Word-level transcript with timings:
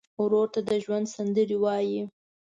ورور 0.21 0.47
ته 0.53 0.59
د 0.69 0.71
ژوند 0.83 1.05
سندرې 1.15 1.57
وایې. 1.63 2.03